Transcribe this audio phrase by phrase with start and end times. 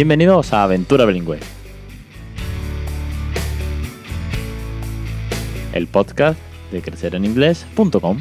[0.00, 1.38] Bienvenidos a Aventura Bilingüe.
[5.74, 6.40] El podcast
[6.72, 8.18] de crecereninglés.com.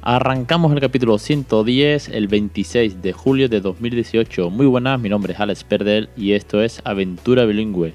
[0.00, 4.48] Arrancamos el capítulo 110 el 26 de julio de 2018.
[4.48, 7.92] Muy buenas, mi nombre es Alex Perdel y esto es Aventura Bilingüe,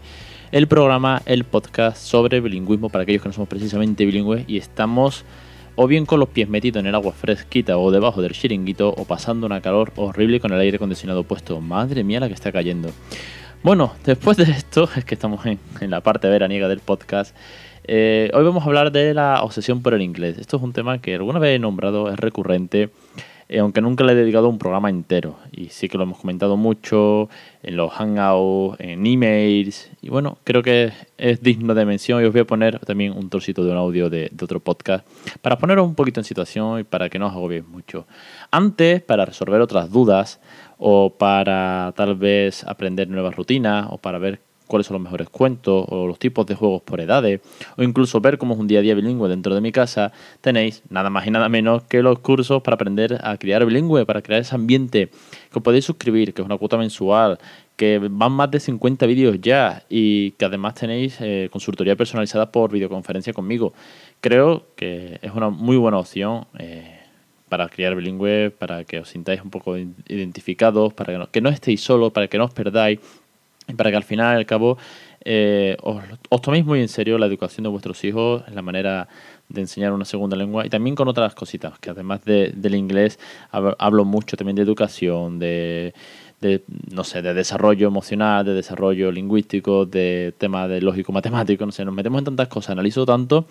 [0.51, 5.25] el programa, el podcast sobre bilingüismo para aquellos que no somos precisamente bilingües y estamos
[5.77, 9.05] o bien con los pies metidos en el agua fresquita o debajo del chiringuito o
[9.05, 11.61] pasando una calor horrible con el aire acondicionado puesto.
[11.61, 12.89] Madre mía la que está cayendo.
[13.61, 17.35] Bueno, después de esto, es que estamos en, la parte veraniega del podcast.
[17.83, 20.39] Eh, hoy vamos a hablar de la obsesión por el inglés.
[20.39, 22.89] Esto es un tema que alguna vez he nombrado, es recurrente,
[23.49, 25.37] eh, aunque nunca le he dedicado un programa entero.
[25.51, 27.29] Y sí que lo hemos comentado mucho
[27.63, 29.89] en los hangouts, en emails.
[30.01, 32.21] Y bueno, creo que es digno de mención.
[32.21, 35.07] Y os voy a poner también un trocito de un audio de, otro podcast
[35.41, 38.05] para poneros un poquito en situación y para que no os agobiéis mucho.
[38.51, 40.39] Antes, para resolver otras dudas
[40.77, 45.85] o para tal vez aprender nuevas rutinas o para ver cuáles son los mejores cuentos
[45.89, 47.41] o los tipos de juegos por edades
[47.77, 50.83] o incluso ver cómo es un día a día bilingüe dentro de mi casa, tenéis
[50.89, 54.41] nada más y nada menos que los cursos para aprender a criar bilingüe, para crear
[54.41, 55.07] ese ambiente
[55.51, 57.39] que os podéis suscribir, que es una cuota mensual,
[57.75, 62.71] que van más de 50 vídeos ya y que además tenéis eh, consultoría personalizada por
[62.71, 63.73] videoconferencia conmigo.
[64.19, 66.45] Creo que es una muy buena opción.
[66.59, 66.97] Eh,
[67.49, 71.49] para criar bilingüe, para que os sintáis un poco identificados, para que no, que no
[71.49, 72.99] estéis solos, para que no os perdáis,
[73.75, 74.77] para que al final y al cabo
[75.29, 79.09] eh, os, toméis muy en serio la educación de vuestros hijos, la manera
[79.49, 83.19] de enseñar una segunda lengua y también con otras cositas, que además de, del inglés
[83.51, 85.93] hablo mucho también de educación, de,
[86.91, 91.93] no sé, de desarrollo emocional, de desarrollo lingüístico, de tema de lógico-matemático, no sé, nos
[91.93, 93.47] metemos en tantas cosas, analizo tanto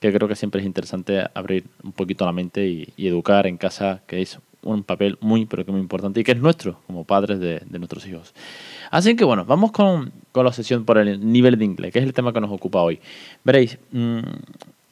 [0.00, 3.56] que creo que siempre es interesante abrir un poquito la mente y, y educar en
[3.56, 7.04] casa, que es un papel muy, pero que muy importante y que es nuestro como
[7.04, 8.34] padres de, nuestros hijos.
[8.90, 12.04] Así que bueno, vamos con, con, la sesión por el nivel de inglés, que es
[12.04, 13.00] el tema que nos ocupa hoy.
[13.44, 14.20] Veréis, mmm,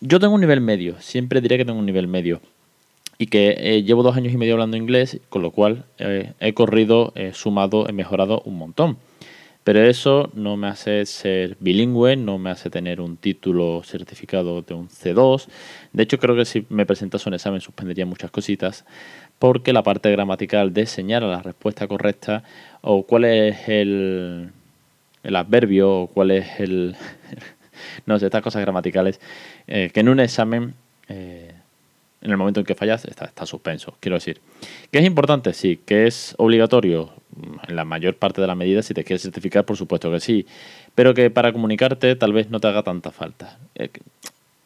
[0.00, 2.40] yo tengo un nivel medio, siempre diré que tengo un nivel medio
[3.18, 6.54] y que eh, llevo dos años y medio hablando inglés, con lo cual eh, he
[6.54, 8.96] corrido, he sumado, he mejorado un montón.
[9.68, 14.72] Pero eso no me hace ser bilingüe, no me hace tener un título certificado de
[14.72, 15.46] un C2.
[15.92, 18.86] De hecho, creo que si me presentase un examen suspendería muchas cositas,
[19.38, 22.44] porque la parte gramatical de señalar la respuesta correcta
[22.80, 24.52] o cuál es el,
[25.22, 26.96] el adverbio o cuál es el...
[28.06, 29.20] no sé, estas cosas gramaticales,
[29.66, 30.72] eh, que en un examen...
[31.10, 31.52] Eh,
[32.20, 33.96] en el momento en que fallas está, está, suspenso.
[34.00, 34.40] Quiero decir,
[34.90, 37.12] que es importante, sí, que es obligatorio
[37.66, 40.46] en la mayor parte de la medida, si te quieres certificar, por supuesto que sí,
[40.94, 43.58] pero que para comunicarte tal vez no te haga tanta falta.
[43.74, 43.90] Eh,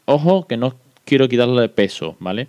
[0.05, 0.75] ojo, que no
[1.05, 2.49] quiero quitarle peso, ¿vale?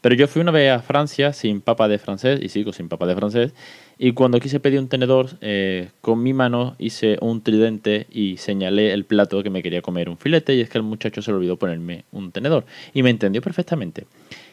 [0.00, 3.06] Pero yo fui una vez a Francia sin papa de francés, y sigo sin papa
[3.06, 3.52] de francés,
[3.98, 8.92] y cuando quise pedir un tenedor, eh, con mi mano hice un tridente y señalé
[8.92, 11.38] el plato que me quería comer un filete, y es que el muchacho se le
[11.38, 12.64] olvidó ponerme un tenedor,
[12.94, 14.06] y me entendió perfectamente.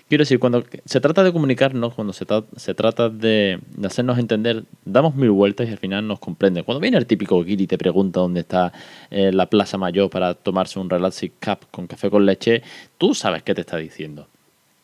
[0.08, 4.20] Quiero decir, cuando se trata de comunicarnos, cuando se, tra se trata de, de, hacernos
[4.20, 6.64] entender, damos mil vueltas y al final nos comprenden.
[6.64, 8.72] Cuando viene el típico guiri y te pregunta dónde está
[9.10, 12.62] eh, la Plaza Mayor para tomarse un Relaxing Cup con café con leche,
[13.00, 14.28] tú sabes qué te está diciendo.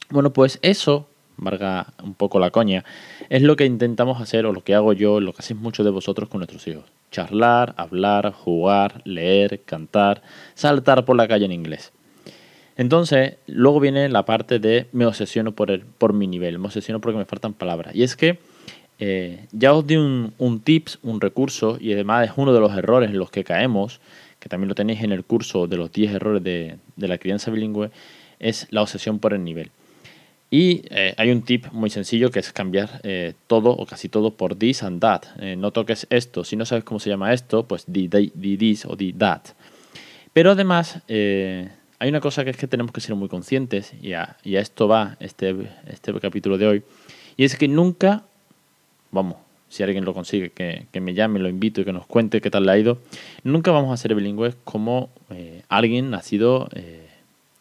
[0.09, 1.07] Bueno, pues eso,
[1.37, 2.83] valga un poco la coña,
[3.29, 5.91] es lo que intentamos hacer o lo que hago yo, lo que hacéis muchos de
[5.91, 6.85] vosotros con nuestros hijos.
[7.11, 10.23] Charlar, hablar, jugar, leer, cantar,
[10.55, 11.91] saltar por la calle en inglés.
[12.77, 17.01] Entonces, luego viene la parte de me obsesiono por, el, por mi nivel, me obsesiono
[17.01, 17.95] porque me faltan palabras.
[17.95, 18.39] Y es que
[19.03, 22.71] eh, ya os di un, un, tips, un recurso, y además es uno de los
[22.77, 23.99] errores en los que caemos,
[24.39, 27.89] que también lo tenéis en el curso de los 10 errores de, la crianza bilingüe,
[28.39, 29.71] es la obsesión por el nivel.
[30.51, 34.35] Y eh, hay un tip muy sencillo que es cambiar eh, todo o casi todo
[34.35, 35.23] por this and that.
[35.57, 36.43] No toques esto.
[36.43, 39.43] Si no sabes cómo se llama esto, pues di, this o di that.
[40.33, 41.01] Pero además
[42.01, 44.59] hay una cosa que es que tenemos que ser muy conscientes, y a, y a
[44.59, 45.55] esto va este,
[45.87, 46.83] este capítulo de hoy,
[47.37, 48.23] y es que nunca,
[49.11, 49.35] vamos,
[49.69, 52.65] si alguien lo consigue, que, me llame, lo invito y que nos cuente qué tal
[52.65, 52.97] le ha ido,
[53.43, 55.11] nunca vamos a ser bilingües como
[55.69, 56.69] alguien nacido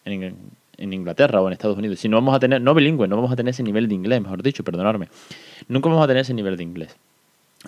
[0.06, 0.34] en
[0.78, 2.00] en Inglaterra o en Estados Unidos.
[2.00, 4.22] Si no vamos a tener, no bilingüe, no vamos a tener ese nivel de inglés,
[4.22, 5.08] mejor dicho, perdonadme.
[5.68, 6.96] Nunca vamos a tener ese nivel de inglés.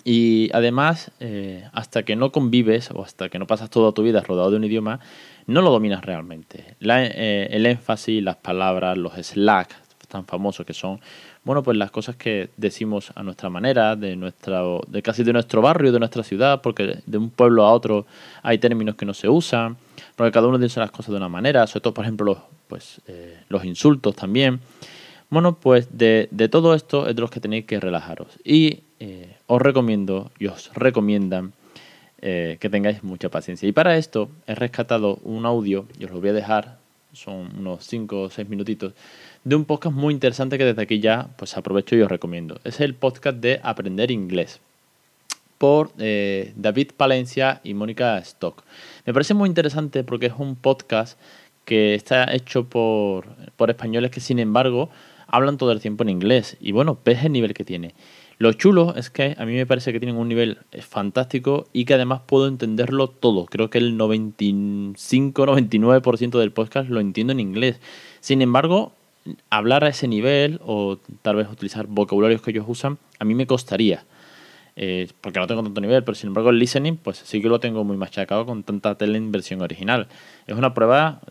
[0.03, 4.21] Y además, eh, hasta que no convives o hasta que no pasas toda tu vida
[4.21, 4.99] rodado de un idioma,
[5.45, 6.75] no lo dominas realmente.
[6.79, 10.99] La, eh, el énfasis, las palabras, los slack tan famosos que son,
[11.43, 15.61] bueno, pues las cosas que decimos a nuestra manera, de nuestra, de casi de nuestro
[15.63, 18.05] barrio, de nuestra ciudad, porque de un pueblo a otro
[18.43, 19.75] hay términos que no se usan,
[20.15, 22.37] porque cada uno dice las cosas de una manera, sobre todo, por ejemplo, los,
[22.67, 24.59] pues, eh, los insultos también.
[25.33, 28.27] Bueno, pues de, todo esto es de los que tenéis que relajaros.
[28.43, 31.53] Y eh, os recomiendo y os recomiendan
[32.21, 33.67] eh, que tengáis mucha paciencia.
[33.67, 36.77] Y para esto he rescatado un audio, y os lo voy a dejar,
[37.13, 38.93] son unos 5 o 6 minutitos,
[39.43, 42.59] de un podcast muy interesante que desde aquí ya pues aprovecho y os recomiendo.
[42.63, 44.59] Es el podcast de Aprender Inglés
[45.57, 48.63] por eh, David Palencia y Mónica Stock.
[49.07, 51.17] Me parece muy interesante porque es un podcast
[51.65, 53.25] que está hecho por,
[53.55, 54.91] por españoles que sin embargo
[55.33, 56.57] hablan todo el tiempo en inglés.
[56.61, 57.95] Y bueno, ves el nivel que tiene.
[58.37, 61.95] Lo chulo es que a mí me parece que tienen un nivel fantástico y que
[61.95, 63.45] además puedo entenderlo todo.
[63.45, 67.79] Creo que el 95-99% del podcast lo entiendo en inglés.
[68.19, 68.91] Sin embargo,
[69.49, 73.47] hablar a ese nivel o tal vez utilizar vocabularios que ellos usan, a mí me
[73.47, 74.05] costaría.
[74.75, 77.59] Eh, porque no tengo tanto nivel, pero sin embargo el listening, pues sí que lo
[77.59, 80.09] tengo muy machacado con tanta tele en versión original.
[80.45, 81.21] Es una prueba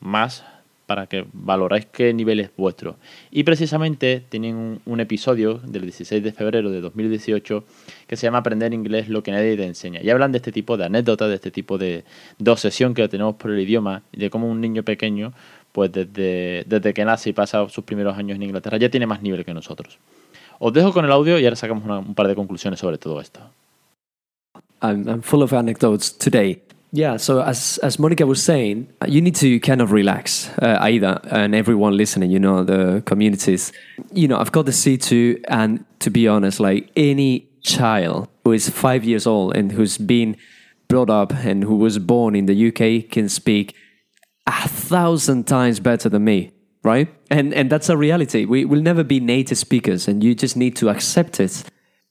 [0.00, 0.44] más
[0.88, 2.96] para que valoráis qué nivel es vuestro.
[3.30, 7.62] Y precisamente tienen un, episodio del 16 de febrero de 2018
[8.06, 10.00] que se llama Aprender inglés lo que nadie te enseña.
[10.02, 12.04] Y hablan de este tipo de anécdotas, de este tipo de,
[12.46, 15.34] obsesión que tenemos por el idioma de cómo un niño pequeño,
[15.72, 19.20] pues desde, desde que nace y pasa sus primeros años en Inglaterra, ya tiene más
[19.20, 19.98] nivel que nosotros.
[20.58, 23.40] Os dejo con el audio y ahora sacamos un par de conclusiones sobre todo esto.
[24.80, 26.62] I'm full of anecdotes today.
[26.90, 31.20] Yeah, so as as Monica was saying, you need to kind of relax, uh, Aida,
[31.30, 32.30] and everyone listening.
[32.30, 33.72] You know the communities.
[34.12, 38.70] You know, I've got the C2, and to be honest, like any child who is
[38.70, 40.36] five years old and who's been
[40.88, 43.74] brought up and who was born in the UK can speak
[44.46, 46.52] a thousand times better than me,
[46.82, 47.08] right?
[47.30, 48.46] And and that's a reality.
[48.46, 51.64] We will never be native speakers, and you just need to accept it.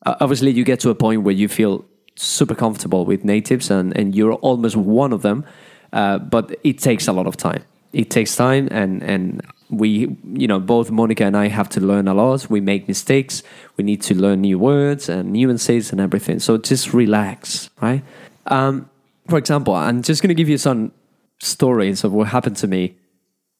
[0.05, 1.83] Uh, obviously, you get to a point where you feel
[2.17, 5.45] super comfortable with natives and, and you're almost one of them.
[5.93, 7.63] Uh, but it takes a lot of time.
[7.93, 12.07] It takes time, and, and we, you know, both Monica and I have to learn
[12.07, 12.49] a lot.
[12.49, 13.41] We make mistakes.
[13.77, 16.39] We need to learn new words and nuances and everything.
[16.39, 18.03] So just relax, right?
[18.47, 18.89] Um,
[19.29, 20.91] for example, I'm just going to give you some
[21.39, 22.95] stories of what happened to me.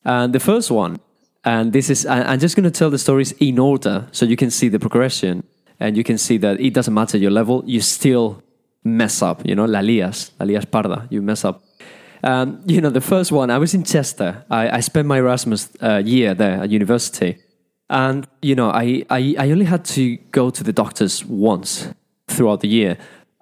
[0.04, 1.00] And the first one,
[1.44, 4.52] and this is, I'm just going to tell the stories in order so you can
[4.52, 5.44] see the progression
[5.80, 8.44] and you can see that it doesn't matter your level, you still
[8.88, 11.64] mess up, you know, la lías, la lías parda, you mess up.
[12.24, 14.44] Um, you know, the first one, I was in Chester.
[14.50, 17.38] I, I spent my Erasmus uh, year there at university.
[17.90, 21.90] And, you know, I, I, I only had to go to the doctors once
[22.28, 22.98] throughout the year.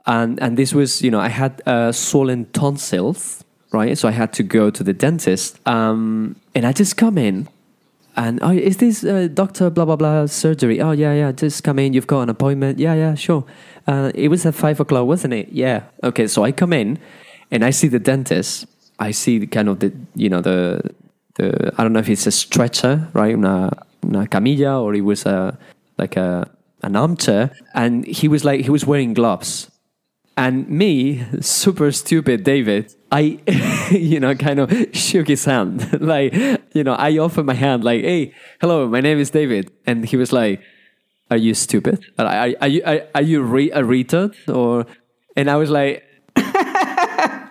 [0.05, 3.97] And, and this was, you know, I had uh, swollen tonsils, right?
[3.97, 5.59] So I had to go to the dentist.
[5.67, 7.47] Um, and I just come in
[8.15, 10.81] and oh, is this uh, doctor blah blah blah surgery?
[10.81, 11.31] Oh yeah, yeah.
[11.31, 11.93] Just come in.
[11.93, 12.79] You've got an appointment.
[12.79, 13.43] Yeah, yeah, sure.
[13.87, 15.49] Uh, it was at five o'clock, wasn't it?
[15.51, 15.83] Yeah.
[16.03, 16.27] Okay.
[16.27, 16.97] So I come in,
[17.51, 18.67] and I see the dentist.
[18.99, 20.81] I see the kind of the you know the
[21.35, 23.33] the I don't know if it's a stretcher, right?
[23.33, 23.71] Una,
[24.05, 25.57] una camilla, or it was a
[25.97, 26.49] like a
[26.83, 29.69] an armchair, and he was like he was wearing gloves.
[30.37, 33.39] And me, super stupid David, I,
[33.91, 36.01] you know, kind of shook his hand.
[36.01, 36.33] like,
[36.73, 39.71] you know, I offered my hand, like, hey, hello, my name is David.
[39.85, 40.61] And he was like,
[41.31, 42.03] are you stupid?
[42.19, 44.35] Are, are, are you, are, are you re- a retard?
[44.53, 44.85] Or,
[45.37, 46.03] and I was like,
[46.35, 47.47] yeah,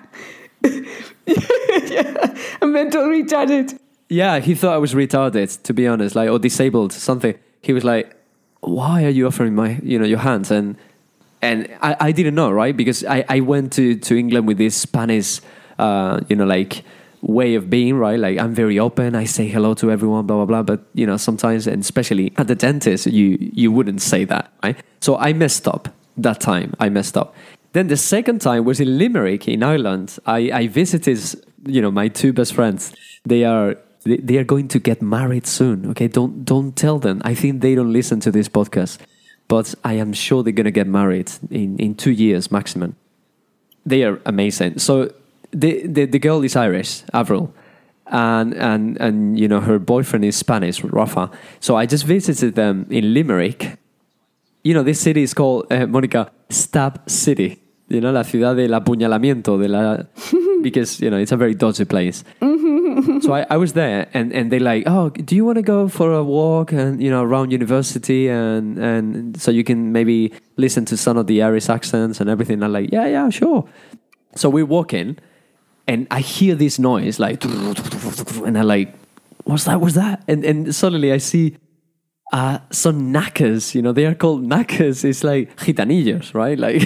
[2.61, 3.79] a mental retarded.
[4.11, 7.39] Yeah, he thought I was retarded, to be honest, like, or disabled, something.
[7.63, 8.15] He was like,
[8.61, 10.51] why are you offering my, you know, your hands?
[10.51, 10.77] And,
[11.41, 12.77] and I, I didn't know, right?
[12.77, 15.41] Because I, I went to, to England with this Spanish,
[15.79, 16.85] uh, you know, like
[17.23, 18.19] way of being, right?
[18.19, 19.15] Like I'm very open.
[19.15, 20.63] I say hello to everyone, blah blah blah.
[20.63, 24.77] But you know, sometimes, and especially at the dentist, you you wouldn't say that, right?
[25.01, 26.75] So I messed up that time.
[26.81, 27.35] I messed up.
[27.73, 30.19] Then the second time was in Limerick, in Ireland.
[30.27, 31.19] I, I visited,
[31.67, 32.95] you know, my two best friends.
[33.25, 35.91] They are they are going to get married soon.
[35.91, 37.21] Okay, don't don't tell them.
[37.25, 38.99] I think they don't listen to this podcast
[39.49, 42.97] but I am sure they're going to get married in, in two years maximum.
[43.85, 44.79] They are amazing.
[44.79, 45.13] So
[45.55, 47.55] the, the, the girl is Irish, Avril,
[48.07, 51.31] and, and, and you know her boyfriend is Spanish, Rafa.
[51.61, 53.79] So I just visited them in Limerick.
[54.63, 57.61] You know, this city is called, uh, Monica, Stab City.
[57.89, 59.99] You know, la ciudad del apuñalamiento, de la,
[60.63, 62.25] because, you know, it's a very dodgy place.
[63.21, 65.89] so I, I was there, and, and they like, oh, do you want to go
[65.89, 70.85] for a walk and you know around university and and so you can maybe listen
[70.87, 72.63] to some of the Irish accents and everything.
[72.63, 73.69] I'm like, yeah, yeah, sure.
[74.37, 75.19] So we're walking,
[75.87, 78.95] and I hear this noise like, and I'm like,
[79.45, 79.81] what's that?
[79.81, 80.23] What's that?
[80.29, 81.57] And and suddenly I see
[82.33, 85.05] uh, some knackers, you know, they are called knackers.
[85.05, 86.59] It's like gitanillos, right?
[86.59, 86.83] Like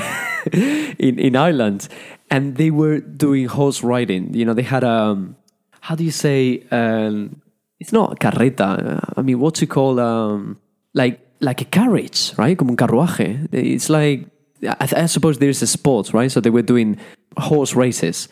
[0.52, 1.88] in, in Ireland.
[2.30, 4.34] And they were doing horse riding.
[4.34, 5.36] You know, they had um,
[5.80, 7.40] how do you say um,
[7.80, 9.14] it's not carreta.
[9.16, 10.58] I mean, what to call um,
[10.92, 12.58] like like a carriage, right?
[12.58, 13.48] Como un carruaje.
[13.52, 14.26] It's like
[14.62, 16.30] I, I suppose there's a sport, right?
[16.30, 16.98] So they were doing
[17.38, 18.28] horse races,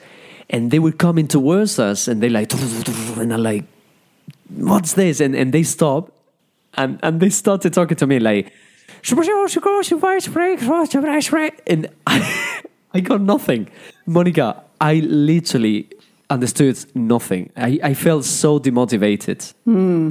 [0.51, 3.65] and they were coming towards us, and they like and I'm like,
[4.49, 5.21] what's this?
[5.21, 6.13] And and they stop,
[6.75, 8.53] and and they started talking to me like.
[11.67, 12.61] And I,
[12.95, 13.69] I got nothing.
[14.07, 15.89] Monica, I literally
[16.31, 17.51] understood nothing.
[17.57, 19.53] I, I felt so demotivated.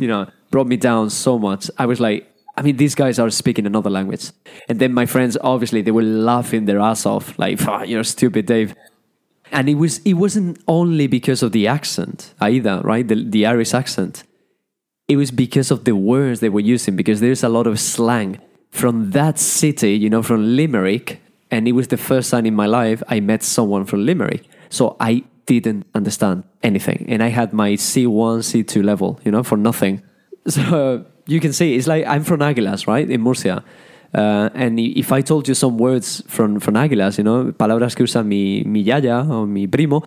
[0.01, 1.69] You know, brought me down so much.
[1.77, 4.31] I was like, I mean, these guys are speaking another language.
[4.69, 8.45] And then my friends, obviously, they were laughing their ass off, like, "Ah, you're stupid,
[8.45, 8.75] Dave.
[9.51, 13.07] And it was it wasn't only because of the accent either, right?
[13.07, 14.23] The, the Irish accent.
[15.07, 18.39] It was because of the words they were using, because there's a lot of slang
[18.71, 21.21] from that city, you know, from Limerick.
[21.51, 24.47] And it was the first time in my life I met someone from Limerick.
[24.69, 27.05] So I didn't understand anything.
[27.07, 30.01] And I had my C1, C2 level, you know, for nothing.
[30.47, 33.63] So uh, you can see, it's like I'm from Águilas, right, in Murcia.
[34.13, 38.03] Uh, and if I told you some words from, from Águilas, you know, palabras que
[38.03, 40.03] usa mi, mi yaya or mi primo,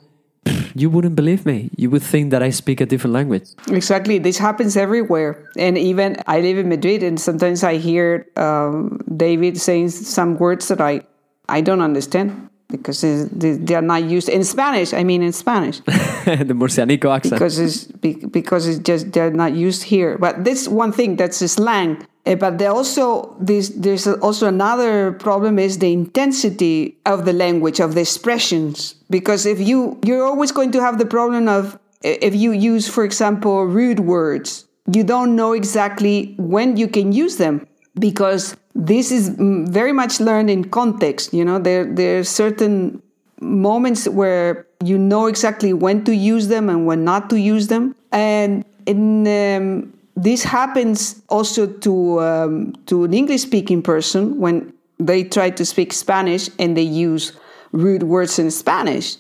[0.75, 1.71] you wouldn't believe me.
[1.77, 3.49] You would think that I speak a different language.
[3.69, 4.19] Exactly.
[4.19, 5.45] This happens everywhere.
[5.57, 10.69] And even I live in Madrid, and sometimes I hear um, David saying some words
[10.69, 11.03] that I,
[11.49, 14.93] I don't understand because they are not used in Spanish.
[14.93, 15.81] I mean, in Spanish.
[15.87, 17.35] the Murcianico accent.
[17.35, 20.19] because it's be- because it's just they're not used here.
[20.19, 22.07] But this one thing that's a slang.
[22.27, 27.81] Eh, But there also this there's also another problem is the intensity of the language
[27.81, 28.95] of the expressions.
[29.09, 33.03] Because if you you're always going to have the problem of if you use, for
[33.03, 37.67] example, rude words, you don't know exactly when you can use them
[37.99, 41.33] because this is very much learned in context.
[41.33, 43.03] You know, there there are certain
[43.41, 47.95] moments where you know exactly when to use them and when not to use them.
[48.13, 55.25] And in, um, this happens also to um, to an English speaking person when they
[55.25, 57.33] try to speak Spanish and they use
[57.73, 59.17] rude words in Spanish.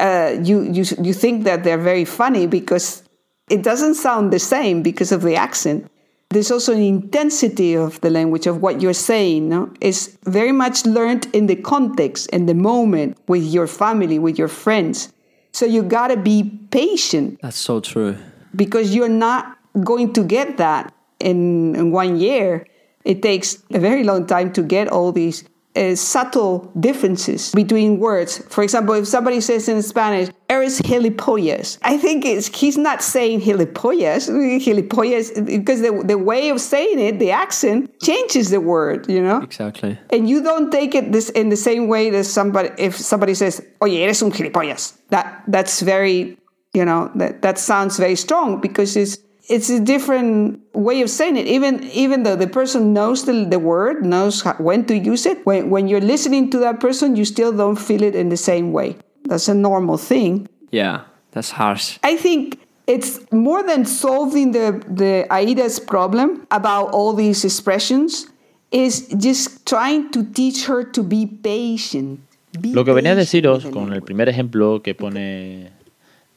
[0.00, 3.02] Uh, you you you think that they're very funny because
[3.50, 5.90] it doesn't sound the same because of the accent.
[6.32, 9.50] There's also an intensity of the language of what you're saying.
[9.50, 9.70] No?
[9.80, 14.48] It's very much learned in the context and the moment with your family, with your
[14.48, 15.12] friends.
[15.52, 18.16] So you gotta be patient That's so true.
[18.56, 22.66] because you're not going to get that in, in one year.
[23.04, 28.38] It takes a very long time to get all these uh, subtle differences between words.
[28.48, 33.40] For example, if somebody says in Spanish, eres gilipollas, I think it's, he's not saying
[33.40, 34.28] gilipollas,
[34.64, 39.40] gilipollas, because the, the way of saying it, the accent, changes the word, you know?
[39.40, 39.98] Exactly.
[40.10, 43.64] And you don't take it this in the same way that somebody if somebody says,
[43.82, 46.36] "Oye, eres un gilipollas." That that's very,
[46.74, 49.16] you know, that that sounds very strong because it's
[49.48, 51.46] it's a different way of saying it.
[51.46, 55.44] Even even though the person knows the, the word, knows how, when to use it,
[55.44, 58.72] when when you're listening to that person, you still don't feel it in the same
[58.72, 58.96] way.
[59.24, 60.48] That's a normal thing.
[60.70, 61.98] Yeah, that's harsh.
[62.02, 68.26] I think it's more than solving the, the Aida's problem about all these expressions,
[68.70, 72.20] is just trying to teach her to be patient.
[72.60, 75.70] Be Lo que venía a deciros con el primer ejemplo que pone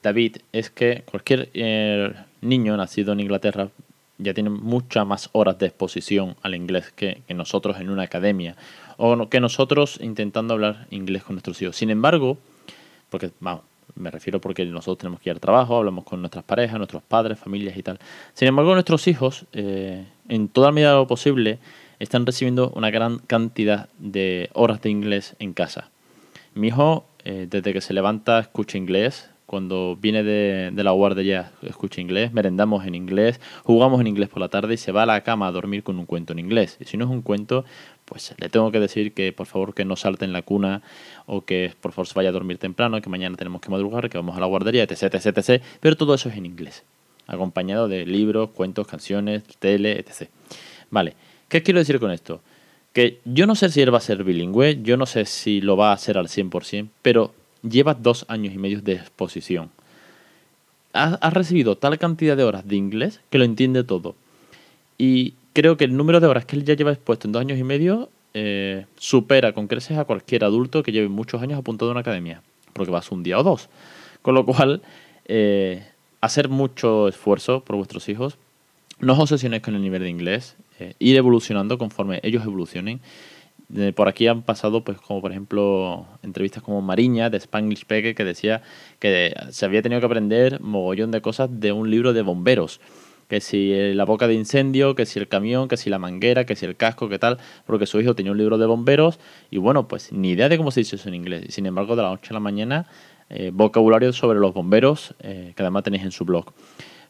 [0.01, 2.13] David es que cualquier eh,
[2.47, 3.69] niño nacido en Inglaterra
[4.17, 8.55] ya tiene muchas más horas de exposición al inglés que, nosotros en una academia
[8.97, 11.75] o que nosotros intentando hablar inglés con nuestros hijos.
[11.75, 12.37] Sin embargo,
[13.09, 13.63] porque vamos,
[13.95, 17.39] me refiero porque nosotros tenemos que ir al trabajo, hablamos con nuestras parejas, nuestros padres,
[17.39, 17.99] familias y tal.
[18.33, 21.59] Sin embargo, nuestros hijos, eh, en toda medida de lo posible,
[21.99, 25.89] están recibiendo una gran cantidad de horas de inglés en casa.
[26.53, 29.29] Mi hijo, eh, desde que se levanta, escucha inglés.
[29.45, 32.33] Cuando viene de, la guardia ya escucha inglés.
[32.33, 33.39] Merendamos en inglés.
[33.63, 35.99] Jugamos en inglés por la tarde y se va a la cama a dormir con
[35.99, 36.77] un cuento en inglés.
[36.79, 37.63] Y si no es un cuento,
[38.05, 40.81] pues le tengo que decir que por favor que no salte en la cuna
[41.27, 44.17] o que por favor se vaya a dormir temprano, que mañana tenemos que madrugar, que
[44.17, 45.63] vamos a la guardería, etc, etc, etc.
[45.79, 46.83] Pero todo eso es en inglés.
[47.27, 50.29] Acompañado de libros, cuentos, canciones, tele, etc.
[50.89, 51.13] Vale.
[51.49, 52.41] ¿Qué quiero decir con esto?
[52.95, 55.75] que yo no sé si él va a ser bilingüe, yo no sé si lo
[55.75, 57.33] va a hacer al 100%, pero
[57.69, 59.69] lleva dos años y medio de exposición.
[60.93, 64.15] Ha, ha recibido tal cantidad de horas de inglés que lo entiende todo.
[64.97, 67.57] Y creo que el número de horas que él ya lleva expuesto en dos años
[67.57, 71.93] y medio eh, supera con creces a cualquier adulto que lleve muchos años apuntado a
[71.93, 72.41] una academia,
[72.73, 73.69] porque vas un día o dos.
[74.21, 74.81] Con lo cual,
[75.23, 75.85] eh,
[76.19, 78.37] hacer mucho esfuerzo por vuestros hijos,
[78.99, 82.99] no os obsesionéis con el nivel de inglés, eh, ir evolucionando conforme ellos evolucionen.
[83.73, 88.15] Eh, por aquí han pasado, pues como por ejemplo, entrevistas como Mariña de Spanglish Peque,
[88.15, 88.61] que decía
[88.99, 92.81] que se había tenido que aprender mogollón de cosas de un libro de bomberos.
[93.27, 96.55] Que si la boca de incendio, que si el camión, que si la manguera, que
[96.55, 99.19] si el casco, que tal, porque su hijo tenía un libro de bomberos
[99.49, 101.45] y bueno, pues ni idea de cómo se dice eso en inglés.
[101.49, 102.87] Sin embargo, de la noche a la mañana,
[103.29, 106.53] eh, vocabulario sobre los bomberos, eh, que además tenéis en su blog.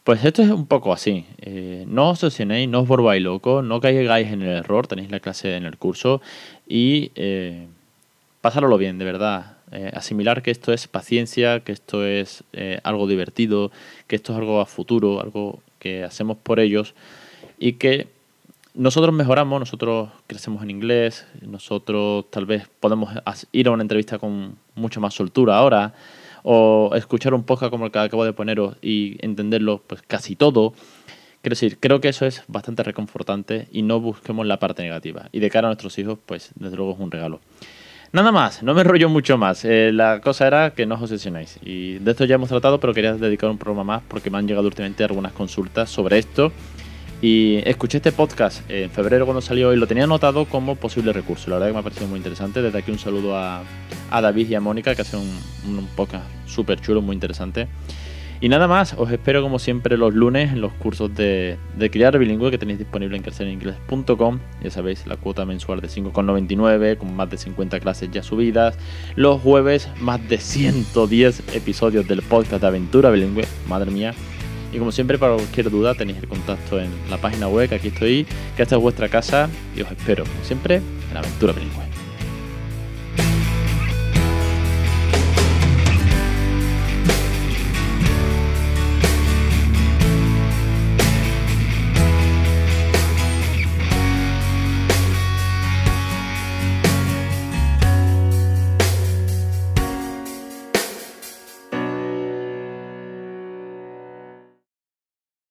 [0.05, 1.25] Pues esto es un poco así.
[1.41, 5.19] Eh, no os obsesionéis, no os volváis locos, no caigáis en el error, tenéis la
[5.19, 6.21] clase en el curso
[6.67, 7.65] y eh,
[8.39, 9.57] pasároslo bien, de verdad.
[9.71, 13.71] Eh, asimilar que esto es paciencia, que esto es eh, algo divertido,
[14.05, 16.93] que esto es algo a futuro, algo que hacemos por ellos
[17.57, 18.07] y que
[18.75, 23.09] nosotros mejoramos, nosotros crecemos en inglés, nosotros tal vez podemos
[23.51, 25.95] ir a una entrevista con mucha más soltura ahora
[26.47, 30.73] o escuchar un podcast como el que acabo de poneros y entenderlo pues casi todo.
[31.41, 35.27] Quiero decir, creo que eso es bastante reconfortante y no busquemos la parte negativa.
[35.31, 37.41] Y de cara a nuestros hijos, pues desde luego es un regalo.
[38.11, 39.65] Nada más, no me enrollo mucho más.
[39.65, 41.59] Eh, la cosa era que no os obsesionéis.
[41.63, 44.47] Y de esto ya hemos tratado, pero quería dedicar un programa más porque me han
[44.47, 46.51] llegado últimamente algunas consultas sobre esto.
[47.25, 51.49] Y escuché este podcast en febrero cuando salió y lo tenía anotado como posible recurso.
[51.49, 52.61] La verdad que me ha parecido muy interesante.
[52.61, 53.63] Desde aquí un saludo a,
[54.11, 55.35] a David y a Mónica, que hace un,
[55.67, 57.67] un podcast súper chulo, muy interesante.
[58.41, 62.15] Y nada más, os espero como siempre los lunes en los cursos de, de criar
[62.19, 64.39] bilingüe que tenéis disponible en crecereningles.com.
[64.61, 68.77] Ya sabéis, la cuota mensual de 5,99 con más de 50 clases ya subidas.
[69.15, 73.47] Los jueves, más de 110 episodios del podcast de Aventura Bilingüe.
[73.67, 74.13] Madre mía,
[74.71, 78.25] y como siempre, para cualquier duda tenéis el contacto en la página web, aquí estoy,
[78.55, 80.81] que esta es vuestra casa y os espero, como siempre,
[81.11, 81.84] en Aventura Bilingüe.